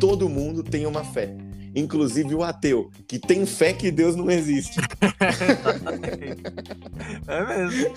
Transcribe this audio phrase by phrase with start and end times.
[0.00, 1.36] Todo mundo tem uma fé.
[1.74, 4.78] Inclusive o ateu, que tem fé que Deus não existe.
[7.26, 7.94] é mesmo.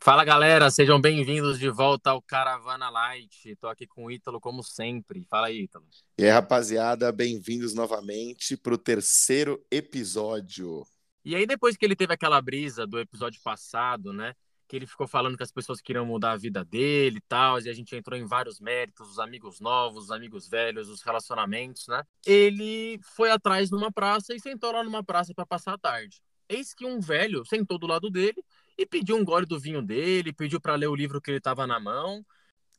[0.00, 3.54] Fala galera, sejam bem-vindos de volta ao Caravana Light.
[3.60, 5.22] Tô aqui com o Ítalo como sempre.
[5.28, 5.84] Fala aí, Ítalo.
[6.16, 10.82] E aí, rapaziada, bem-vindos novamente para o terceiro episódio.
[11.24, 14.34] E aí, depois que ele teve aquela brisa do episódio passado, né?
[14.66, 17.68] Que ele ficou falando que as pessoas queriam mudar a vida dele e tal, e
[17.68, 22.02] a gente entrou em vários méritos, os amigos novos, os amigos velhos, os relacionamentos, né?
[22.26, 26.22] Ele foi atrás numa praça e sentou lá numa praça para passar a tarde.
[26.48, 28.42] Eis que um velho sentou do lado dele
[28.76, 31.66] e pediu um gole do vinho dele, pediu para ler o livro que ele estava
[31.66, 32.24] na mão.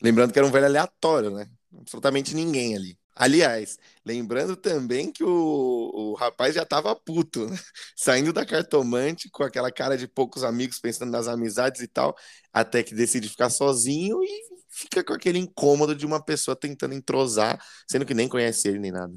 [0.01, 1.49] Lembrando que era um velho aleatório, né?
[1.77, 2.97] Absolutamente ninguém ali.
[3.15, 7.57] Aliás, lembrando também que o, o rapaz já tava puto, né?
[7.95, 12.15] saindo da cartomante com aquela cara de poucos amigos, pensando nas amizades e tal,
[12.53, 17.61] até que decide ficar sozinho e fica com aquele incômodo de uma pessoa tentando entrosar,
[17.89, 19.13] sendo que nem conhece ele nem nada.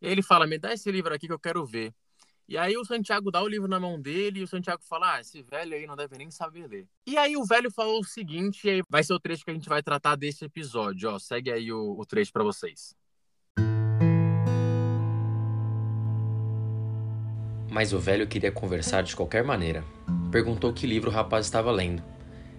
[0.00, 1.94] Ele fala: Me dá esse livro aqui que eu quero ver.
[2.48, 5.20] E aí o Santiago dá o livro na mão dele e o Santiago fala: Ah,
[5.20, 6.86] esse velho aí não deve nem saber ler.
[7.06, 9.54] E aí o velho falou o seguinte, e aí vai ser o trecho que a
[9.54, 11.18] gente vai tratar desse episódio, ó.
[11.18, 12.94] Segue aí o, o trecho para vocês.
[17.76, 19.84] Mas o velho queria conversar de qualquer maneira.
[20.32, 22.02] Perguntou que livro o rapaz estava lendo.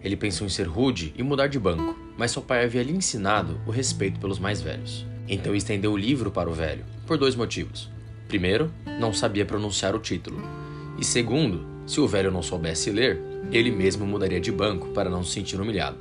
[0.03, 3.59] Ele pensou em ser rude e mudar de banco, mas seu pai havia lhe ensinado
[3.65, 5.07] o respeito pelos mais velhos.
[5.27, 7.89] Então estendeu o livro para o velho, por dois motivos.
[8.27, 10.39] Primeiro, não sabia pronunciar o título.
[10.99, 13.19] E segundo, se o velho não soubesse ler,
[13.52, 15.97] ele mesmo mudaria de banco para não se sentir humilhado.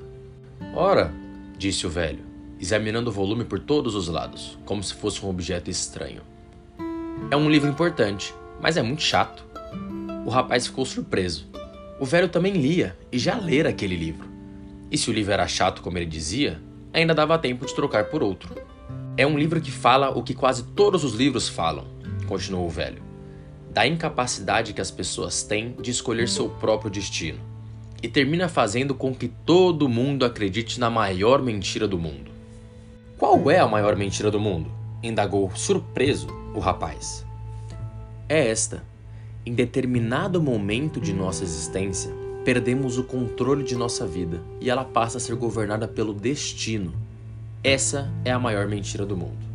[0.75, 1.11] Ora,
[1.57, 2.23] disse o velho,
[2.61, 6.21] examinando o volume por todos os lados, como se fosse um objeto estranho.
[7.31, 9.45] É um livro importante, mas é muito chato.
[10.25, 11.49] O rapaz ficou surpreso.
[12.01, 14.29] O velho também lia e já lera aquele livro.
[14.91, 16.61] E se o livro era chato como ele dizia,
[16.93, 18.55] ainda dava tempo de trocar por outro.
[19.17, 21.87] É um livro que fala o que quase todos os livros falam,
[22.27, 23.03] continuou o velho,
[23.71, 27.41] da incapacidade que as pessoas têm de escolher seu próprio destino,
[28.03, 32.31] e termina fazendo com que todo mundo acredite na maior mentira do mundo.
[33.19, 34.71] Qual é a maior mentira do mundo?
[35.03, 37.26] indagou surpreso o rapaz.
[38.29, 38.83] É esta.
[39.45, 42.11] Em determinado momento de nossa existência,
[42.45, 46.93] perdemos o controle de nossa vida e ela passa a ser governada pelo destino.
[47.63, 49.47] Essa é a maior mentira do mundo.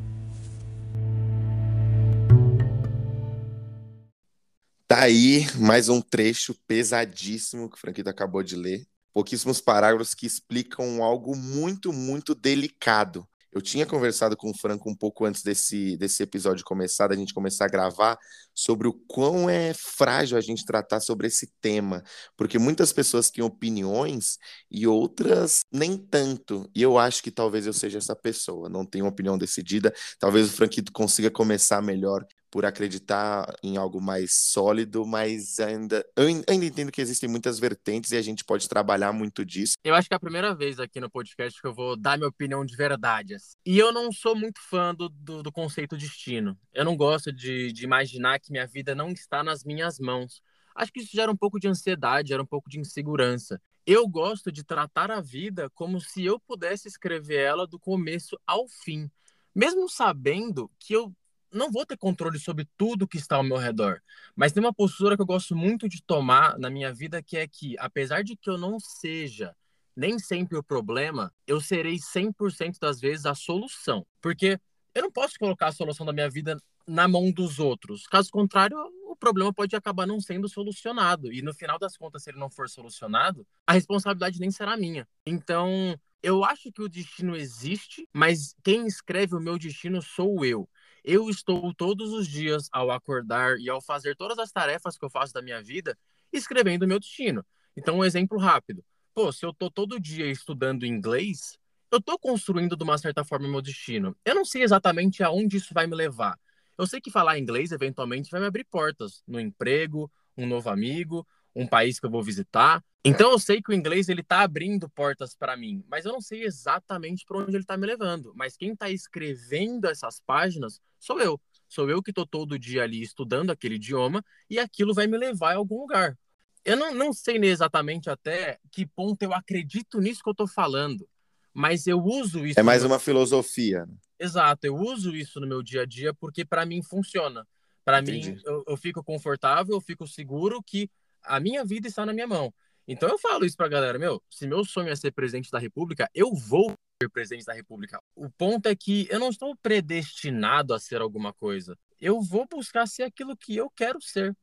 [4.88, 8.86] Tá aí mais um trecho pesadíssimo que o Franquito acabou de ler.
[9.14, 13.28] Pouquíssimos parágrafos que explicam algo muito, muito delicado.
[13.52, 17.34] Eu tinha conversado com o Franco um pouco antes desse, desse episódio começar, da gente
[17.34, 18.18] começar a gravar,
[18.54, 22.04] sobre o quão é frágil a gente tratar sobre esse tema,
[22.38, 24.38] porque muitas pessoas têm opiniões
[24.70, 26.70] e outras nem tanto.
[26.76, 29.94] E eu acho que talvez eu seja essa pessoa, não tenho uma opinião decidida.
[30.20, 36.06] Talvez o Franquito consiga começar melhor por acreditar em algo mais sólido, mas ainda
[36.48, 39.76] ainda entendo que existem muitas vertentes e a gente pode trabalhar muito disso.
[39.84, 42.28] Eu acho que é a primeira vez aqui no podcast que eu vou dar minha
[42.30, 43.36] opinião de verdade.
[43.36, 43.56] Assim.
[43.66, 46.58] E eu não sou muito fã do, do, do conceito destino.
[46.74, 50.42] Eu não gosto de, de imaginar que minha vida não está nas minhas mãos.
[50.76, 53.62] Acho que isso gera um pouco de ansiedade, gera um pouco de insegurança.
[53.86, 58.68] Eu gosto de tratar a vida como se eu pudesse escrever ela do começo ao
[58.68, 59.10] fim.
[59.54, 61.14] Mesmo sabendo que eu
[61.52, 64.02] não vou ter controle sobre tudo que está ao meu redor.
[64.36, 67.48] Mas tem uma postura que eu gosto muito de tomar na minha vida, que é
[67.48, 69.56] que, apesar de que eu não seja
[69.96, 74.06] nem sempre o problema, eu serei 100% das vezes a solução.
[74.22, 74.60] Porque
[74.96, 76.58] eu não posso colocar a solução da minha vida
[76.88, 78.08] na mão dos outros.
[78.08, 81.32] Caso contrário, o problema pode acabar não sendo solucionado.
[81.32, 85.08] E no final das contas, se ele não for solucionado, a responsabilidade nem será minha.
[85.26, 90.68] Então, eu acho que o destino existe, mas quem escreve o meu destino sou eu.
[91.04, 95.10] Eu estou todos os dias ao acordar e ao fazer todas as tarefas que eu
[95.10, 95.98] faço da minha vida
[96.32, 97.46] escrevendo o meu destino.
[97.76, 98.84] Então, um exemplo rápido.
[99.14, 101.58] Pô, se eu tô todo dia estudando inglês,
[101.92, 104.16] eu tô construindo de uma certa forma o meu destino.
[104.24, 106.40] Eu não sei exatamente aonde isso vai me levar.
[106.78, 111.28] Eu sei que falar inglês eventualmente vai me abrir portas no emprego, um novo amigo,
[111.56, 112.84] um país que eu vou visitar.
[113.04, 116.22] Então eu sei que o inglês ele tá abrindo portas para mim, mas eu não
[116.22, 118.32] sei exatamente para onde ele está me levando.
[118.36, 121.40] Mas quem está escrevendo essas páginas sou eu.
[121.68, 125.54] Sou eu que estou todo dia ali estudando aquele idioma e aquilo vai me levar
[125.54, 126.18] a algum lugar.
[126.64, 131.08] Eu não, não sei exatamente até que ponto eu acredito nisso que eu estou falando,
[131.54, 132.60] mas eu uso isso.
[132.60, 133.86] É mais uma filosofia.
[133.86, 133.94] Né?
[134.20, 137.48] Exato, eu uso isso no meu dia a dia porque para mim funciona.
[137.84, 140.88] Para mim, eu, eu fico confortável, eu fico seguro que
[141.24, 142.54] a minha vida está na minha mão.
[142.88, 146.10] Então eu falo isso pra galera, meu, se meu sonho é ser presidente da república,
[146.14, 148.02] eu vou ser presidente da república.
[148.16, 151.78] O ponto é que eu não estou predestinado a ser alguma coisa.
[152.00, 154.36] Eu vou buscar ser aquilo que eu quero ser.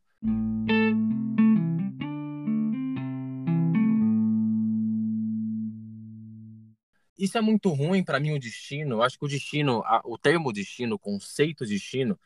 [7.18, 8.96] Isso é muito ruim para mim o destino.
[8.96, 12.18] Eu acho que o destino, o termo destino, o conceito destino,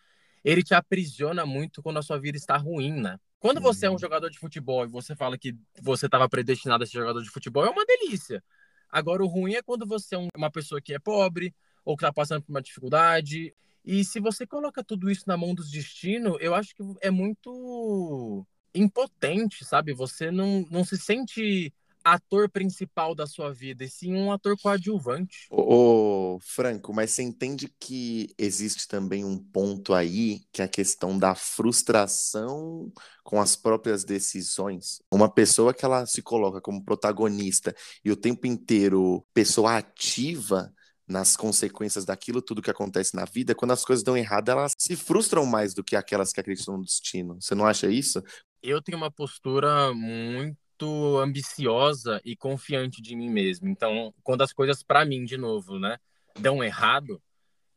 [0.44, 3.19] ele te aprisiona muito quando a sua vida está ruim, né?
[3.43, 3.99] Quando você é um uhum.
[3.99, 7.67] jogador de futebol e você fala que você estava predestinado a ser jogador de futebol,
[7.67, 8.41] é uma delícia.
[8.89, 11.53] Agora, o ruim é quando você é uma pessoa que é pobre
[11.85, 13.53] ou que está passando por uma dificuldade.
[13.85, 18.47] E se você coloca tudo isso na mão do destino, eu acho que é muito
[18.73, 19.93] impotente, sabe?
[19.93, 25.46] Você não, não se sente ator principal da sua vida, e sim um ator coadjuvante.
[25.50, 30.69] Ô, ô, Franco, mas você entende que existe também um ponto aí, que é a
[30.69, 35.00] questão da frustração com as próprias decisões?
[35.12, 40.72] Uma pessoa que ela se coloca como protagonista e o tempo inteiro pessoa ativa
[41.06, 44.96] nas consequências daquilo tudo que acontece na vida, quando as coisas dão errado, elas se
[44.96, 47.40] frustram mais do que aquelas que acreditam no destino.
[47.40, 48.22] Você não acha isso?
[48.62, 53.69] Eu tenho uma postura muito muito ambiciosa e confiante de mim mesmo.
[53.69, 55.99] Então, quando as coisas para mim, de novo, né,
[56.38, 57.23] dão errado,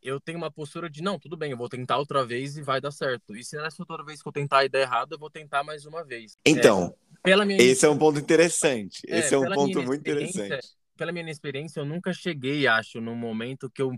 [0.02, 2.81] eu tenho uma postura de não, tudo bem, eu vou tentar outra vez e vai
[2.81, 3.36] dar certo.
[3.36, 5.86] E se nessa outra vez que eu tentar e der errado, eu vou tentar mais
[5.86, 6.38] uma vez.
[6.46, 9.02] Então, é, pela minha esse é um ponto interessante.
[9.08, 10.68] É, esse é um ponto muito interessante.
[10.98, 13.92] Pela minha experiência, eu nunca cheguei, acho, num momento que eu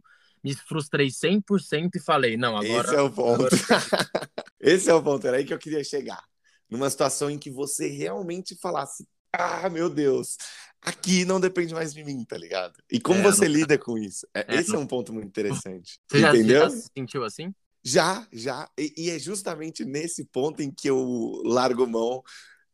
[0.43, 2.87] me frustrei 100% e falei, não, agora...
[2.87, 3.45] Esse é o ponto.
[3.45, 3.49] Agora...
[4.59, 6.23] esse é o ponto, era aí que eu queria chegar
[6.69, 10.37] numa situação em que você realmente falasse: ah, meu Deus,
[10.81, 12.73] aqui não depende mais de mim, tá ligado?
[12.91, 13.53] E como é, você não...
[13.53, 14.27] lida com isso?
[14.33, 14.79] É, é, esse não...
[14.79, 15.99] é um ponto muito interessante.
[16.09, 16.61] Você entendeu?
[16.61, 17.53] Já, já se sentiu assim?
[17.83, 18.69] Já, já.
[18.77, 22.21] E, e, é justamente nesse ponto em que eu largo mão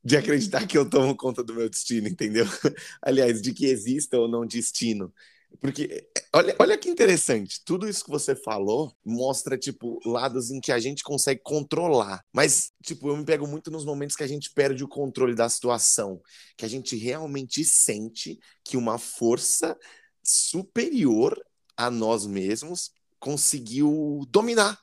[0.04, 2.46] de acreditar que eu tomo conta do meu destino, entendeu?
[3.02, 5.14] Aliás, de que exista ou não destino.
[5.60, 10.72] Porque, olha, olha que interessante, tudo isso que você falou mostra, tipo, lados em que
[10.72, 12.24] a gente consegue controlar.
[12.34, 15.48] Mas, tipo, eu me pego muito nos momentos que a gente perde o controle da
[15.48, 16.22] situação,
[16.58, 19.78] que a gente realmente sente que uma força
[20.24, 21.42] superior
[21.78, 24.83] a nós mesmos conseguiu dominar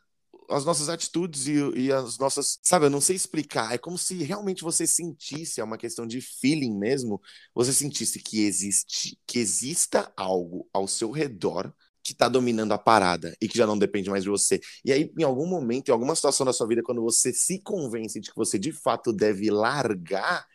[0.51, 2.59] as nossas atitudes e, e, as nossas.
[2.63, 3.73] Sabe, eu não sei explicar.
[3.73, 7.21] É como se realmente você sentisse, é uma questão de feeling mesmo,
[7.55, 13.37] você sentisse que existe, que exista algo ao seu redor que está dominando a parada
[13.41, 14.61] e que já não depende mais de você.
[14.85, 18.19] E aí, em algum momento, em alguma situação da sua vida, quando você se convence
[18.21, 20.47] de que você de fato deve largar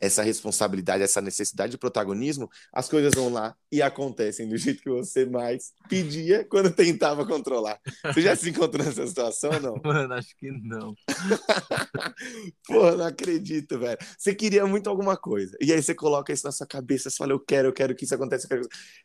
[0.00, 4.90] essa responsabilidade, essa necessidade de protagonismo, as coisas vão lá e acontecem do jeito que
[4.90, 7.80] você mais pedia quando tentava controlar.
[8.04, 9.74] Você já se encontrou nessa situação ou não?
[9.84, 10.94] Mano, acho que não.
[12.66, 13.98] Pô, não acredito, velho.
[14.18, 15.56] Você queria muito alguma coisa.
[15.60, 18.04] E aí você coloca isso na sua cabeça, você fala, eu quero, eu quero que
[18.04, 18.48] isso aconteça.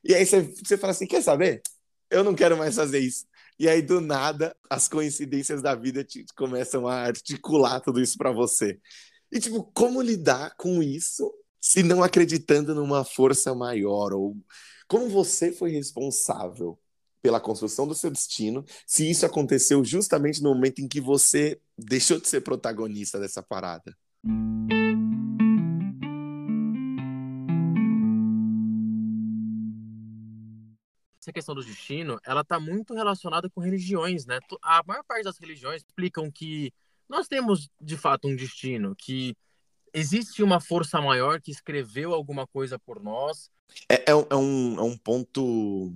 [0.04, 1.62] E aí você, você fala assim, quer saber?
[2.10, 3.26] Eu não quero mais fazer isso.
[3.60, 8.32] E aí, do nada, as coincidências da vida te, começam a articular tudo isso para
[8.32, 8.80] você.
[9.32, 11.32] E, tipo, como lidar com isso
[11.62, 14.14] se não acreditando numa força maior?
[14.14, 14.36] Ou
[14.88, 16.80] como você foi responsável
[17.22, 22.20] pela construção do seu destino se isso aconteceu justamente no momento em que você deixou
[22.20, 23.96] de ser protagonista dessa parada?
[31.30, 34.40] essa questão do destino, ela está muito relacionada com religiões, né?
[34.62, 36.74] A maior parte das religiões explicam que
[37.10, 39.36] nós temos de fato um destino que
[39.94, 43.50] existe uma força maior que escreveu alguma coisa por nós.
[43.90, 45.94] É, é, é, um, é um ponto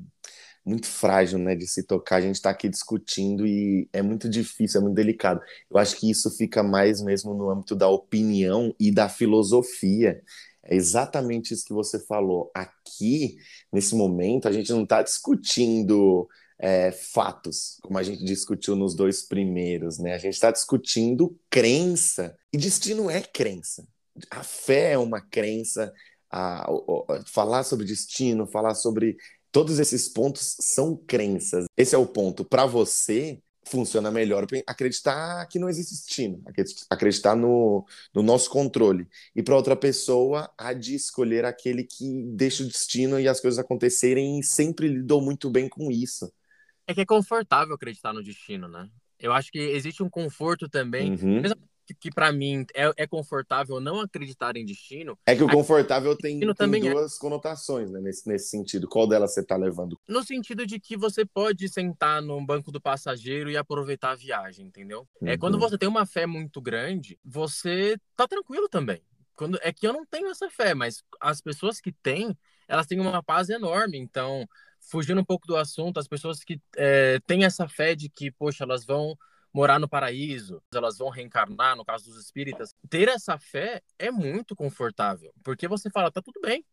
[0.66, 2.18] muito frágil, né, de se tocar.
[2.18, 5.42] A gente está aqui discutindo e é muito difícil, é muito delicado.
[5.70, 10.22] Eu acho que isso fica mais mesmo no âmbito da opinião e da filosofia.
[10.64, 12.50] É exatamente isso que você falou.
[12.56, 13.36] Aqui,
[13.72, 16.28] nesse momento, a gente não está discutindo
[16.64, 20.14] é, fatos, como a gente discutiu nos dois primeiros, né?
[20.14, 23.86] A gente está discutindo crença, e destino é crença.
[24.32, 25.92] A fé é uma crença,
[26.32, 29.18] a, a, a, falar sobre destino, falar sobre
[29.52, 31.66] todos esses pontos são crenças.
[31.76, 32.46] Esse é o ponto.
[32.46, 36.42] Para você, funciona melhor acreditar que não existe destino,
[36.90, 39.06] acreditar no, no nosso controle.
[39.36, 43.60] E para outra pessoa, há de escolher aquele que deixa o destino e as coisas
[43.60, 46.32] acontecerem e sempre lidou muito bem com isso.
[46.88, 48.90] É que é confortável acreditar no destino, né?
[49.20, 51.42] Eu acho que existe um conforto também, uhum.
[51.42, 55.18] mesmo que, que para mim é, é, confortável não acreditar em destino.
[55.26, 56.92] É que o confortável tem, tem é.
[56.92, 57.20] duas é.
[57.20, 58.88] conotações, né, nesse, nesse sentido.
[58.88, 60.00] Qual delas você está levando?
[60.08, 64.66] No sentido de que você pode sentar no banco do passageiro e aproveitar a viagem,
[64.66, 65.08] entendeu?
[65.22, 65.28] Uhum.
[65.28, 69.02] É quando você tem uma fé muito grande, você tá tranquilo também
[69.36, 72.38] Quando, é que eu não tenho essa fé, mas as pessoas que têm,
[72.68, 73.98] elas têm uma paz enorme.
[73.98, 74.48] Então,
[74.90, 78.64] fugindo um pouco do assunto, as pessoas que é, têm essa fé de que, poxa,
[78.64, 79.18] elas vão
[79.54, 84.56] morar no paraíso, elas vão reencarnar, no caso dos espíritas, ter essa fé é muito
[84.56, 86.66] confortável, porque você fala, tá tudo bem,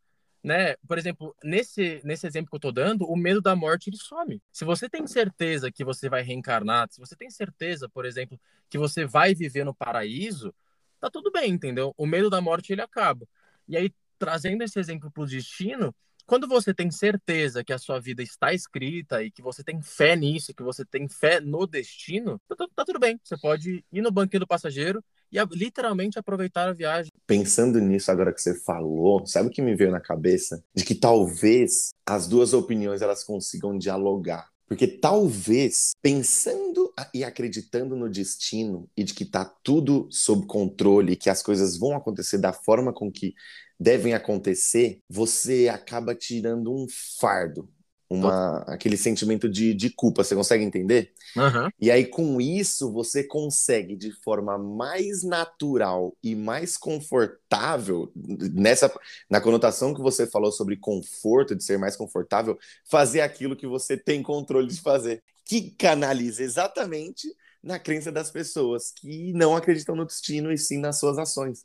[0.42, 0.74] né?
[0.88, 4.40] Por exemplo, nesse, nesse exemplo que eu tô dando, o medo da morte ele some.
[4.50, 8.40] Se você tem certeza que você vai reencarnar, se você tem certeza, por exemplo,
[8.70, 10.54] que você vai viver no paraíso,
[10.98, 11.94] tá tudo bem, entendeu?
[11.96, 13.26] O medo da morte ele acaba.
[13.68, 15.94] E aí, trazendo esse exemplo pro destino,
[16.30, 20.14] quando você tem certeza que a sua vida está escrita e que você tem fé
[20.14, 23.18] nisso, que você tem fé no destino, tá, tá tudo bem.
[23.24, 27.10] Você pode ir no banquinho do passageiro e literalmente aproveitar a viagem.
[27.26, 30.62] Pensando nisso agora que você falou, sabe o que me veio na cabeça?
[30.72, 34.48] De que talvez as duas opiniões elas consigam dialogar.
[34.68, 41.28] Porque talvez, pensando e acreditando no destino e de que está tudo sob controle, que
[41.28, 43.34] as coisas vão acontecer da forma com que
[43.80, 46.86] devem acontecer, você acaba tirando um
[47.18, 47.66] fardo,
[48.10, 50.22] uma, aquele sentimento de, de culpa.
[50.22, 51.12] Você consegue entender?
[51.36, 51.70] Uhum.
[51.80, 58.12] E aí, com isso, você consegue, de forma mais natural e mais confortável,
[58.52, 58.92] nessa
[59.30, 63.96] na conotação que você falou sobre conforto, de ser mais confortável, fazer aquilo que você
[63.96, 65.22] tem controle de fazer.
[65.44, 67.28] Que canaliza exatamente
[67.62, 71.64] na crença das pessoas que não acreditam no destino e sim nas suas ações.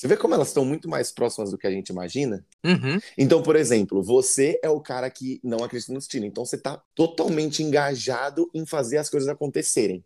[0.00, 2.42] Você vê como elas estão muito mais próximas do que a gente imagina?
[2.64, 2.98] Uhum.
[3.18, 6.24] Então, por exemplo, você é o cara que não acredita no destino.
[6.24, 10.02] Então, você está totalmente engajado em fazer as coisas acontecerem.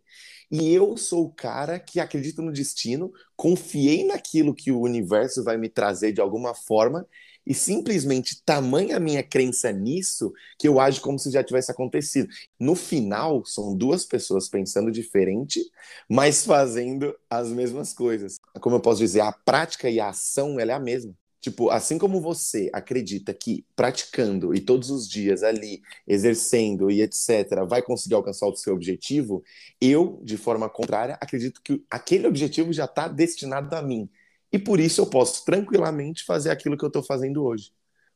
[0.51, 5.55] E eu sou o cara que acredita no destino, confiei naquilo que o universo vai
[5.57, 7.07] me trazer de alguma forma
[7.45, 12.27] e simplesmente tamanha a minha crença nisso que eu ajo como se já tivesse acontecido.
[12.59, 15.61] No final, são duas pessoas pensando diferente,
[16.09, 18.37] mas fazendo as mesmas coisas.
[18.59, 21.13] Como eu posso dizer, a prática e a ação ela é a mesma.
[21.45, 27.63] Tipo, assim como você acredita que praticando e todos os dias ali, exercendo e etc.,
[27.69, 29.43] vai conseguir alcançar o seu objetivo,
[29.79, 34.09] eu, de forma contrária, acredito que aquele objetivo já está destinado a mim.
[34.55, 37.73] E por isso eu posso tranquilamente fazer aquilo que eu estou fazendo hoje.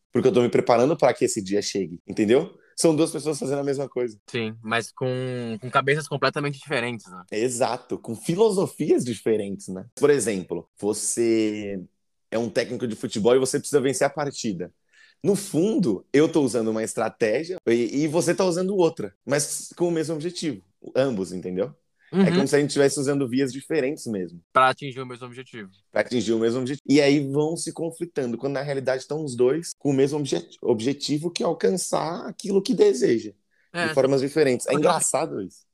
[0.09, 2.57] Porque eu estou me preparando para que esse dia chegue, entendeu?
[2.77, 4.17] São duas pessoas fazendo a mesma coisa.
[4.25, 5.05] Sim, mas com,
[5.59, 7.23] com cabeças completamente diferentes, né?
[7.29, 9.85] Exato, com filosofias diferentes, né?
[9.95, 11.83] Por exemplo, você
[12.31, 14.73] é um técnico de futebol e você precisa vencer a partida.
[15.21, 19.89] No fundo, eu estou usando uma estratégia e, e você está usando outra, mas com
[19.89, 20.63] o mesmo objetivo.
[20.95, 21.75] Ambos, entendeu?
[22.11, 22.21] Uhum.
[22.21, 24.41] É como se a gente estivesse usando vias diferentes mesmo.
[24.51, 25.69] Para atingir o mesmo objetivo.
[25.91, 26.83] Para atingir o mesmo objetivo.
[26.87, 30.49] E aí vão se conflitando, quando na realidade estão os dois com o mesmo obje
[30.61, 33.33] objetivo que é alcançar aquilo que deseja.
[33.71, 33.87] É.
[33.87, 34.65] De formas diferentes.
[34.67, 35.65] É engraçado isso.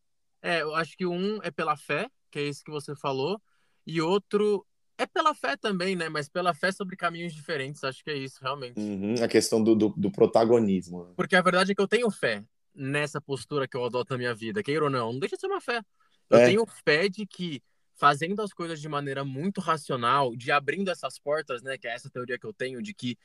[0.42, 3.42] É, eu acho que um é pela fé, que é isso que você falou,
[3.88, 4.66] e outro
[4.98, 6.10] é pela fé também, né?
[6.10, 8.80] Mas pela fé sobre caminhos diferentes, acho que é isso, realmente.
[8.80, 11.06] Uhum, a questão do, do, do, protagonismo.
[11.06, 11.14] Né?
[11.16, 14.36] Porque a verdade é que eu tenho fé nessa postura que eu adoto na minha
[14.36, 15.82] vida, queira ou não, não deixa de ser uma fé.
[16.30, 16.46] Eu é.
[16.46, 17.62] tenho fé de que
[17.96, 21.78] fazendo as coisas de maneira muito racional, de abrindo essas portas, né?
[21.78, 23.18] Que é essa teoria que eu tenho de que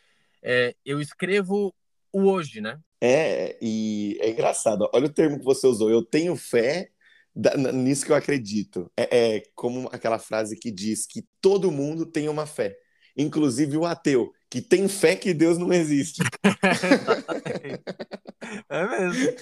[0.43, 1.75] é, eu escrevo
[2.13, 2.81] o hoje, né?
[3.01, 4.89] É, e é engraçado.
[4.93, 5.91] Olha o termo que você usou.
[5.91, 6.91] Eu tenho fé
[7.35, 8.91] da, nisso que eu acredito.
[8.97, 12.77] É, é como aquela frase que diz que todo mundo tem uma fé,
[13.17, 16.21] inclusive o ateu, que tem fé que Deus não existe.
[18.69, 19.33] é mesmo.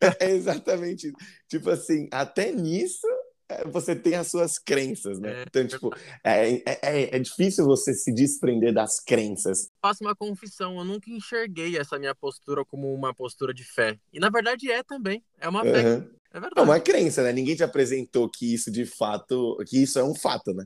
[0.20, 1.12] É exatamente.
[1.48, 3.06] Tipo assim, até nisso
[3.48, 5.40] é, você tem as suas crenças, né?
[5.40, 5.94] É, então, tipo,
[6.24, 9.68] é, é, é, é, difícil você se desprender das crenças.
[9.80, 13.98] Faço uma confissão, eu nunca enxerguei essa minha postura como uma postura de fé.
[14.12, 15.22] E na verdade é também.
[15.38, 15.70] É uma fé.
[15.70, 16.10] Uhum.
[16.32, 16.54] É verdade.
[16.56, 17.32] É uma crença, né?
[17.32, 20.64] Ninguém te apresentou que isso de fato, que isso é um fato, né?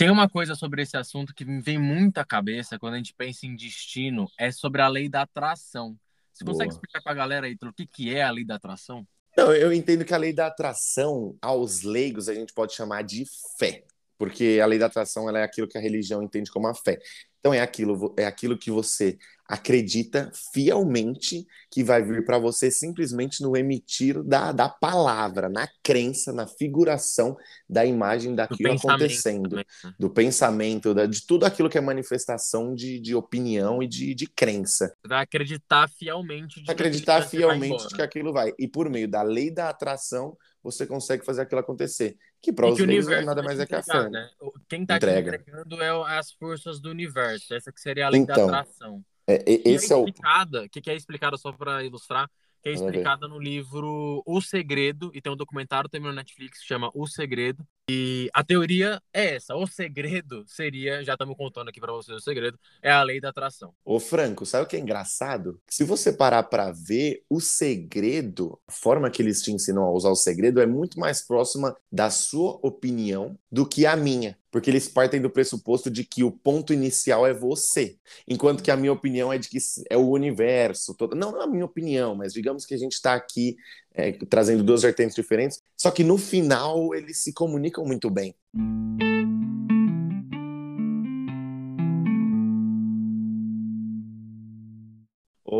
[0.00, 3.12] Tem uma coisa sobre esse assunto que me vem muito à cabeça quando a gente
[3.12, 5.94] pensa em destino, é sobre a lei da atração.
[6.32, 6.54] Você Boa.
[6.54, 9.06] consegue explicar para a galera aí o que, que é a lei da atração?
[9.36, 13.26] Não, eu entendo que a lei da atração, aos leigos, a gente pode chamar de
[13.58, 13.84] fé.
[14.16, 16.98] Porque a lei da atração ela é aquilo que a religião entende como a fé.
[17.38, 19.18] Então é aquilo, é aquilo que você
[19.50, 26.32] acredita fielmente que vai vir para você simplesmente no emitir da, da palavra, na crença,
[26.32, 27.36] na figuração
[27.68, 29.64] da imagem daquilo acontecendo, né?
[29.98, 34.28] do pensamento, da, de tudo aquilo que é manifestação de, de opinião e de, de
[34.28, 34.94] crença.
[35.04, 36.62] Vai acreditar fielmente.
[36.62, 38.52] De acreditar fielmente de que aquilo vai.
[38.56, 42.16] E por meio da lei da atração, você consegue fazer aquilo acontecer.
[42.40, 44.08] Que para os leigos nada mais é que a fé.
[44.08, 44.30] Né?
[44.68, 47.52] Quem está entregando é as forças do universo.
[47.52, 49.04] Essa que seria a lei então, da atração.
[49.30, 50.02] É, esse é, o.
[50.02, 52.28] O que, que é explicado, só para ilustrar,
[52.62, 56.66] que é explicada no livro O Segredo, e tem um documentário também no Netflix que
[56.66, 57.66] chama O Segredo.
[57.92, 62.20] E a teoria é essa: o segredo seria, já estamos contando aqui para vocês o
[62.20, 63.74] segredo, é a lei da atração.
[63.84, 65.60] Ô, Franco, sabe o que é engraçado?
[65.68, 70.10] Se você parar para ver, o segredo, a forma que eles te ensinam a usar
[70.10, 74.88] o segredo é muito mais próxima da sua opinião do que a minha porque eles
[74.88, 79.32] partem do pressuposto de que o ponto inicial é você, enquanto que a minha opinião
[79.32, 81.14] é de que é o universo todo.
[81.14, 83.56] Não, não é a minha opinião, mas digamos que a gente está aqui
[83.94, 88.34] é, trazendo duas vertentes diferentes, só que no final eles se comunicam muito bem.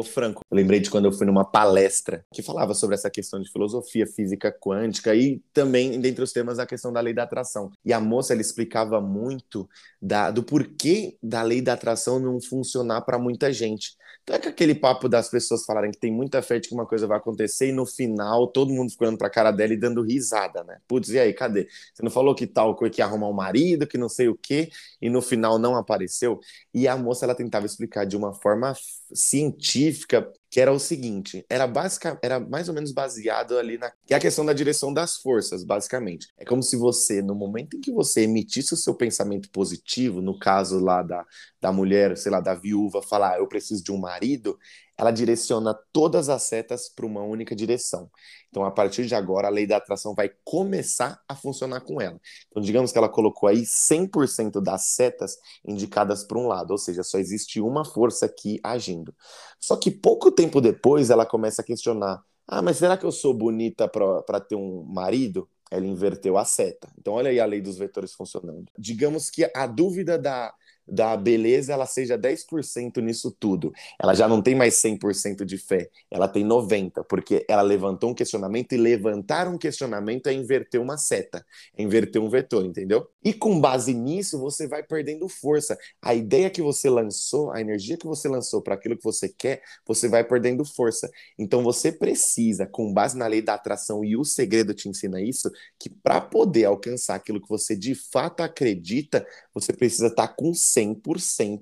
[0.03, 3.51] Franco, eu lembrei de quando eu fui numa palestra que falava sobre essa questão de
[3.51, 7.71] filosofia, física quântica e também, dentre os temas, a questão da lei da atração.
[7.85, 9.69] E a moça, ela explicava muito
[10.01, 13.97] da, do porquê da lei da atração não funcionar para muita gente.
[14.23, 16.87] Então é que aquele papo das pessoas falarem que tem muita fé de que uma
[16.87, 20.63] coisa vai acontecer e no final todo mundo ficando pra cara dela e dando risada,
[20.65, 20.79] né?
[20.87, 21.69] Putz, e aí, cadê?
[21.93, 24.71] Você não falou que tal coisa que arrumar um marido, que não sei o quê,
[25.01, 26.39] e no final não apareceu?
[26.73, 28.75] E a moça, ela tentava explicar de uma forma
[29.15, 34.13] científica que era o seguinte, era básica, era mais ou menos baseado ali na que
[34.13, 36.27] é a questão da direção das forças, basicamente.
[36.37, 40.39] É como se você, no momento em que você emitisse o seu pensamento positivo, no
[40.39, 41.25] caso lá da,
[41.61, 44.59] da mulher, sei lá, da viúva, falar, ah, eu preciso de um marido,
[45.01, 48.11] ela direciona todas as setas para uma única direção.
[48.51, 52.21] Então, a partir de agora, a lei da atração vai começar a funcionar com ela.
[52.49, 57.03] Então, digamos que ela colocou aí 100% das setas indicadas para um lado, ou seja,
[57.03, 59.15] só existe uma força aqui agindo.
[59.59, 63.35] Só que pouco tempo depois, ela começa a questionar: ah, mas será que eu sou
[63.35, 65.49] bonita para ter um marido?
[65.71, 66.89] Ela inverteu a seta.
[66.99, 68.67] Então, olha aí a lei dos vetores funcionando.
[68.77, 70.53] Digamos que a dúvida da
[70.91, 73.73] da beleza ela seja 10% nisso tudo.
[73.99, 78.15] Ela já não tem mais 100% de fé, ela tem 90%, porque ela levantou um
[78.15, 81.45] questionamento e levantar um questionamento é inverter uma seta,
[81.77, 83.09] é inverter um vetor, entendeu?
[83.23, 85.79] E com base nisso, você vai perdendo força.
[86.03, 89.63] A ideia que você lançou, a energia que você lançou para aquilo que você quer,
[89.87, 91.11] você vai perdendo força.
[91.39, 95.51] Então você precisa, com base na lei da atração e o segredo te ensina isso,
[95.79, 100.53] que para poder alcançar aquilo que você de fato acredita, você precisa estar tá com
[100.53, 100.80] 100%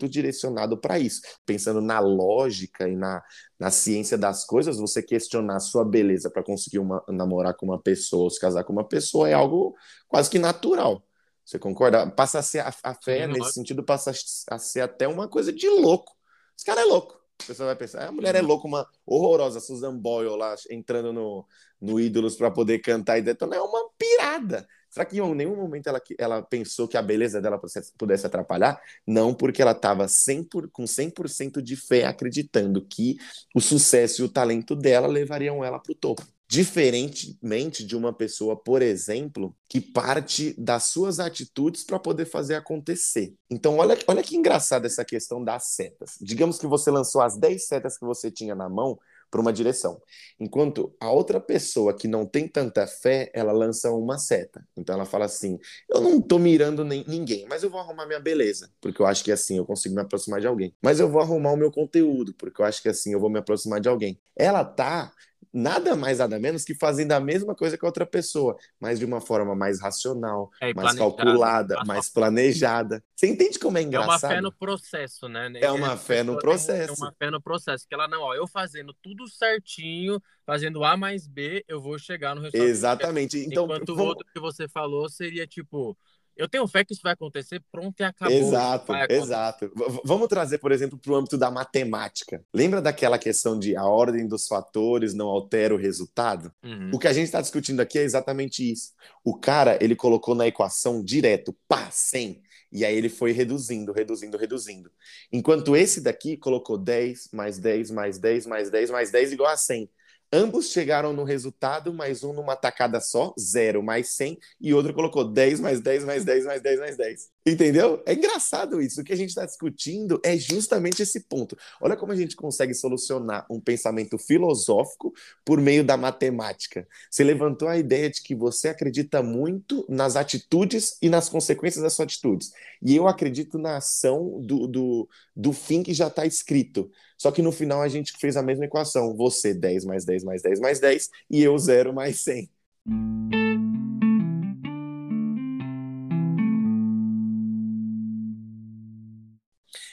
[0.09, 1.21] direcionado para isso.
[1.47, 3.23] Pensando na lógica e na,
[3.59, 7.81] na ciência das coisas, você questionar a sua beleza para conseguir uma, namorar com uma
[7.81, 9.75] pessoa se casar com uma pessoa é algo
[10.07, 11.03] quase que natural.
[11.45, 12.11] Você concorda?
[12.11, 14.13] Passa a ser a, a fé, Sim, nesse sentido, passa
[14.51, 16.15] a ser até uma coisa de louco.
[16.55, 17.19] Esse cara é louco.
[17.43, 21.47] A pessoa vai pensar, a mulher é louca, uma horrorosa, Susan Boyle lá entrando no,
[21.81, 24.69] no Ídolos para poder cantar e detonar, é uma pirada.
[24.91, 27.61] Será que em nenhum momento ela, ela pensou que a beleza dela
[27.97, 28.81] pudesse atrapalhar?
[29.07, 33.17] Não, porque ela estava 100 por, com 100% de fé, acreditando que
[33.55, 36.27] o sucesso e o talento dela levariam ela para o topo.
[36.51, 43.35] Diferentemente de uma pessoa, por exemplo, que parte das suas atitudes para poder fazer acontecer.
[43.51, 46.17] Então, olha, olha que engraçada essa questão das setas.
[46.23, 48.99] Digamos que você lançou as 10 setas que você tinha na mão
[49.31, 50.01] para uma direção.
[50.39, 54.67] Enquanto a outra pessoa que não tem tanta fé, ela lança uma seta.
[54.77, 58.21] Então ela fala assim: eu não estou mirando nem, ninguém, mas eu vou arrumar minha
[58.21, 60.75] beleza, porque eu acho que assim eu consigo me aproximar de alguém.
[60.83, 63.39] Mas eu vou arrumar o meu conteúdo, porque eu acho que assim eu vou me
[63.39, 64.21] aproximar de alguém.
[64.37, 65.13] Ela tá
[65.53, 69.05] nada mais, nada menos que fazendo a mesma coisa que a outra pessoa, mas de
[69.05, 73.03] uma forma mais racional, é, mais calculada, mais planejada.
[73.15, 74.25] Você entende como é engraçado?
[74.25, 75.53] É uma fé no processo, né?
[75.61, 76.93] É uma fé no processo.
[76.93, 80.97] É uma fé no processo, que ela não, ó, eu fazendo tudo certinho, fazendo A
[80.97, 82.69] mais B, eu vou chegar no resultado.
[82.69, 83.39] Exatamente.
[83.39, 84.03] Então, Enquanto vamos...
[84.03, 85.97] o outro que você falou seria tipo,
[86.39, 88.35] eu tenho fé que isso vai acontecer, pronto e acabou.
[88.35, 89.73] Exato, exato.
[90.05, 92.45] Vamos trazer, por exemplo, para o âmbito da matemática.
[92.55, 96.53] Lembra daquela questão de a ordem dos fatores não altera o resultado?
[96.63, 96.93] Uhum.
[96.95, 98.93] O que a gente está discutindo aqui é exatamente isso.
[99.25, 102.41] O cara, ele colocou na equação direto, pá, 100.
[102.71, 104.91] E aí ele foi reduzindo, reduzindo, reduzindo.
[105.33, 109.57] Enquanto esse daqui colocou 10, mais 10, mais 10, mais 10, mais 10 igual a
[109.57, 109.91] 100.
[110.33, 115.25] Ambos chegaram no resultado, mas um numa tacada só, 0 mais 100, e outro colocou
[115.25, 117.31] 10 mais 10 mais 10 mais 10 mais 10.
[117.49, 118.03] Entendeu?
[118.05, 119.01] É engraçado isso.
[119.01, 121.57] O que a gente está discutindo é justamente esse ponto.
[121.81, 126.87] Olha como a gente consegue solucionar um pensamento filosófico por meio da matemática.
[127.11, 131.95] Você levantou a ideia de que você acredita muito nas atitudes e nas consequências das
[131.95, 132.53] suas atitudes.
[132.83, 136.91] E eu acredito na ação do, do, do fim que já está escrito.
[137.17, 139.17] Só que no final a gente fez a mesma equação.
[139.17, 142.51] Você 10 mais 10 mais 10 mais 10 e eu 0 mais 100.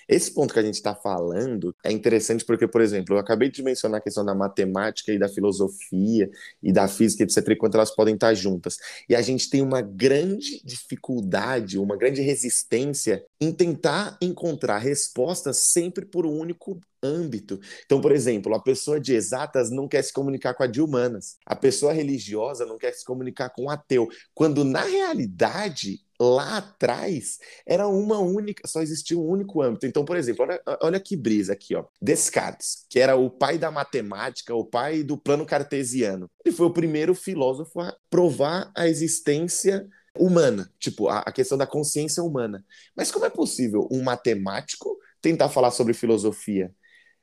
[0.07, 3.63] Esse ponto que a gente está falando é interessante porque, por exemplo, eu acabei de
[3.63, 6.29] mencionar a questão da matemática e da filosofia
[6.61, 8.77] e da física, etc., e quanto elas podem estar juntas.
[9.09, 16.05] E a gente tem uma grande dificuldade, uma grande resistência em tentar encontrar respostas sempre
[16.05, 17.59] por um único âmbito.
[17.85, 21.37] Então, por exemplo, a pessoa de exatas não quer se comunicar com a de humanas,
[21.45, 27.37] a pessoa religiosa não quer se comunicar com o ateu, quando na realidade lá atrás
[27.65, 29.85] era uma única, só existia um único âmbito.
[29.85, 31.85] Então, por exemplo, olha, olha que brisa aqui, ó.
[32.01, 36.29] Descartes, que era o pai da matemática, o pai do plano cartesiano.
[36.45, 41.67] Ele foi o primeiro filósofo a provar a existência humana, tipo, a, a questão da
[41.67, 42.63] consciência humana.
[42.95, 46.73] Mas como é possível um matemático tentar falar sobre filosofia?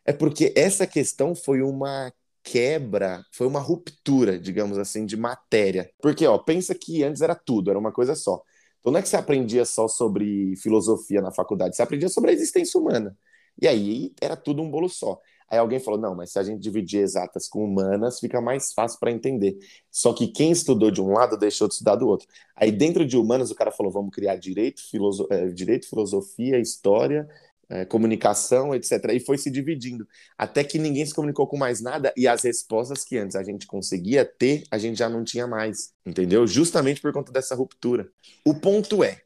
[0.05, 5.91] É porque essa questão foi uma quebra, foi uma ruptura, digamos assim, de matéria.
[6.03, 8.43] Porque, ó, pensa que antes era tudo, era uma coisa só.
[8.83, 12.35] Então não é que você aprendia só sobre filosofia na faculdade, você aprendia sobre a
[12.35, 13.17] existência humana.
[13.61, 15.21] E aí era tudo um bolo só.
[15.49, 18.99] Aí alguém falou: não, mas se a gente dividir exatas com humanas, fica mais fácil
[18.99, 19.57] para entender.
[19.91, 22.27] Só que quem estudou de um lado deixou de estudar do outro.
[22.57, 27.29] Aí dentro de humanas, o cara falou: vamos criar direito, filoso é, direito filosofia, história
[27.73, 29.13] é, comunicação, etc.
[29.15, 30.07] E foi se dividindo,
[30.37, 33.67] até que ninguém se comunicou com mais nada e as respostas que antes a gente
[33.67, 36.47] conseguia ter, a gente já não tinha mais, entendeu?
[36.47, 38.07] Justamente por conta dessa ruptura.
[38.45, 39.23] O ponto é,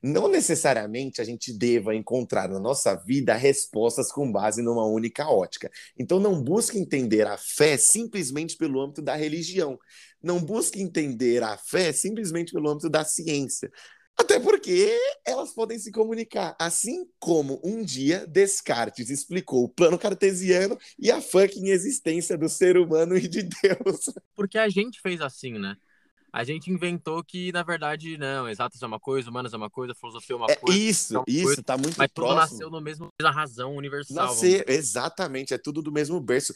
[0.00, 5.68] não necessariamente a gente deva encontrar na nossa vida respostas com base numa única ótica.
[5.98, 9.76] Então não busque entender a fé simplesmente pelo âmbito da religião.
[10.22, 13.70] Não busque entender a fé simplesmente pelo âmbito da ciência.
[14.18, 16.54] Até porque elas podem se comunicar.
[16.58, 22.76] Assim como um dia Descartes explicou o plano cartesiano e a fucking existência do ser
[22.76, 24.10] humano e de Deus.
[24.34, 25.76] Porque a gente fez assim, né?
[26.32, 29.94] A gente inventou que, na verdade, não, exatas é uma coisa, humanas é uma coisa,
[29.94, 30.78] filosofia é uma é, coisa.
[30.78, 32.36] Isso, é isso, coisa, tá muito mas próximo.
[32.36, 34.28] Mas tudo nasceu no mesmo, na razão universal.
[34.28, 36.54] Nascer, exatamente, é tudo do mesmo berço.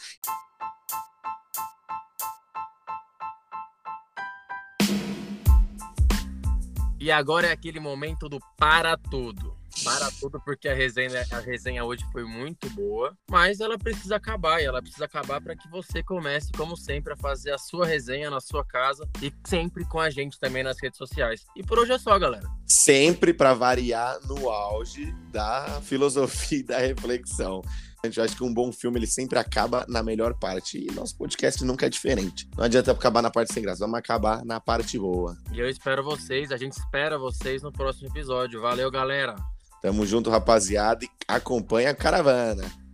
[7.06, 9.56] E agora é aquele momento do para tudo.
[9.84, 14.60] Para tudo, porque a resenha, a resenha hoje foi muito boa, mas ela precisa acabar,
[14.60, 18.28] e ela precisa acabar para que você comece, como sempre, a fazer a sua resenha
[18.28, 21.46] na sua casa e sempre com a gente também nas redes sociais.
[21.54, 22.50] E por hoje é só, galera.
[22.66, 27.62] Sempre para variar no auge da filosofia e da reflexão.
[28.02, 30.78] Eu acho que um bom filme ele sempre acaba na melhor parte.
[30.78, 32.48] E nosso podcast nunca é diferente.
[32.56, 35.36] Não adianta acabar na parte sem graça, vamos acabar na parte boa.
[35.52, 38.60] E eu espero vocês, a gente espera vocês no próximo episódio.
[38.60, 39.34] Valeu, galera.
[39.82, 42.85] Tamo junto, rapaziada, e acompanha a caravana.